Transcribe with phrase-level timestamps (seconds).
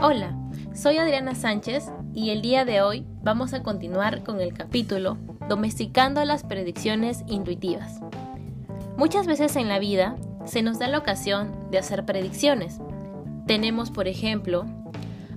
[0.00, 0.32] Hola,
[0.74, 6.24] soy Adriana Sánchez y el día de hoy vamos a continuar con el capítulo Domesticando
[6.24, 7.98] las predicciones intuitivas.
[8.96, 10.14] Muchas veces en la vida
[10.44, 12.78] se nos da la ocasión de hacer predicciones.
[13.48, 14.66] Tenemos, por ejemplo,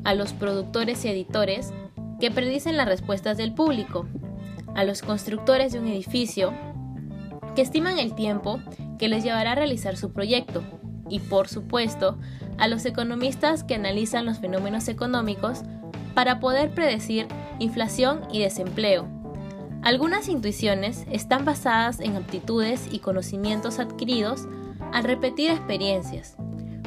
[0.04, 1.74] a los productores y editores
[2.20, 4.06] que predicen las respuestas del público,
[4.76, 6.54] a los constructores de un edificio
[7.56, 8.62] que estiman el tiempo
[9.00, 10.62] que les llevará a realizar su proyecto
[11.12, 12.18] y por supuesto
[12.58, 15.62] a los economistas que analizan los fenómenos económicos
[16.16, 17.28] para poder predecir
[17.60, 19.08] inflación y desempleo.
[19.84, 24.48] Algunas intuiciones están basadas en aptitudes y conocimientos adquiridos
[24.94, 26.36] al repetir experiencias.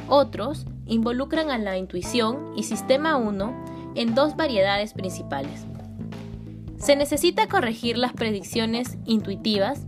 [0.07, 5.65] Otros involucran a la intuición y sistema 1 en dos variedades principales.
[6.77, 9.85] Se necesita corregir las predicciones intuitivas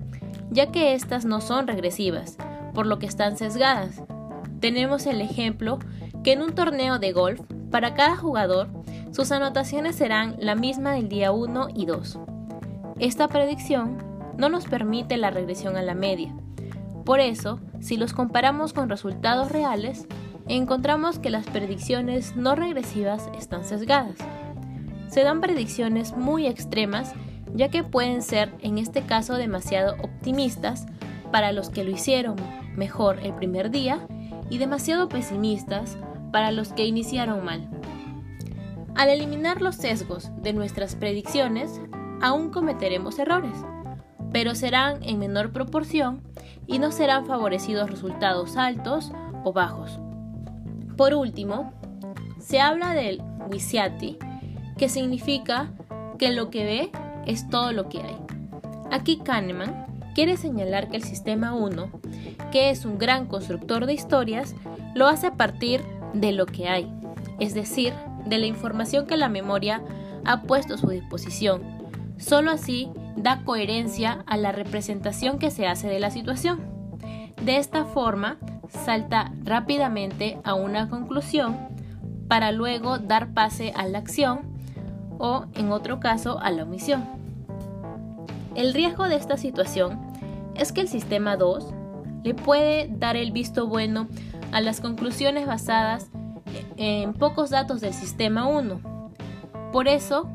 [0.50, 2.38] ya que éstas no son regresivas,
[2.74, 4.02] por lo que están sesgadas.
[4.60, 5.80] Tenemos el ejemplo
[6.24, 8.70] que en un torneo de golf, para cada jugador,
[9.12, 12.20] sus anotaciones serán la misma del día 1 y 2.
[13.00, 13.98] Esta predicción
[14.38, 16.36] no nos permite la regresión a la media.
[17.06, 20.08] Por eso, si los comparamos con resultados reales,
[20.48, 24.16] encontramos que las predicciones no regresivas están sesgadas.
[25.08, 27.14] Se dan predicciones muy extremas
[27.54, 30.86] ya que pueden ser en este caso demasiado optimistas
[31.32, 32.36] para los que lo hicieron
[32.76, 34.06] mejor el primer día
[34.50, 35.98] y demasiado pesimistas
[36.32, 37.70] para los que iniciaron mal.
[38.96, 41.82] Al eliminar los sesgos de nuestras predicciones,
[42.22, 43.56] aún cometeremos errores,
[44.32, 46.22] pero serán en menor proporción
[46.66, 49.12] y no serán favorecidos resultados altos
[49.44, 50.00] o bajos.
[50.98, 51.74] Por último,
[52.40, 54.18] se habla del Wisiati,
[54.78, 55.72] que significa
[56.18, 56.92] que lo que ve
[57.26, 58.18] es todo lo que hay.
[58.92, 59.86] Aquí Kahneman
[60.18, 61.92] quiere señalar que el sistema 1,
[62.52, 64.56] que es un gran constructor de historias,
[64.96, 65.84] lo hace a partir
[66.16, 66.92] de lo que hay,
[67.40, 67.94] es decir,
[68.26, 69.84] de la información que la memoria
[70.26, 71.62] ha puesto a su disposición.
[72.18, 76.62] Solo así da coherencia a la representación que se hace de la situación.
[77.44, 78.38] De esta forma,
[78.70, 81.60] salta rápidamente a una conclusión
[82.28, 84.40] para luego dar pase a la acción
[85.20, 87.06] o, en otro caso, a la omisión.
[88.56, 90.07] El riesgo de esta situación
[90.58, 91.74] es que el sistema 2
[92.24, 94.08] le puede dar el visto bueno
[94.52, 96.10] a las conclusiones basadas
[96.78, 98.80] en pocos datos del sistema 1.
[99.72, 100.30] Por eso,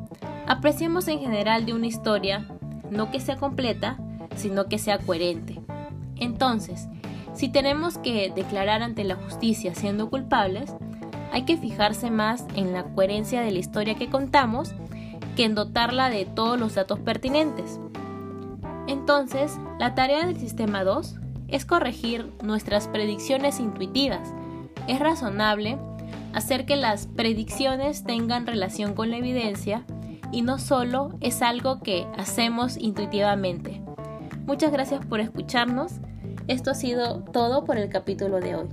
[0.47, 2.47] apreciamos en general de una historia
[2.89, 3.97] no que sea completa,
[4.35, 5.59] sino que sea coherente.
[6.17, 6.87] Entonces,
[7.33, 10.73] si tenemos que declarar ante la justicia siendo culpables,
[11.31, 14.73] hay que fijarse más en la coherencia de la historia que contamos
[15.35, 17.79] que en dotarla de todos los datos pertinentes.
[18.93, 21.15] Entonces, la tarea del sistema 2
[21.47, 24.31] es corregir nuestras predicciones intuitivas.
[24.87, 25.79] Es razonable
[26.31, 29.83] hacer que las predicciones tengan relación con la evidencia
[30.31, 33.81] y no solo es algo que hacemos intuitivamente.
[34.45, 35.93] Muchas gracias por escucharnos.
[36.47, 38.69] Esto ha sido todo por el capítulo de hoy.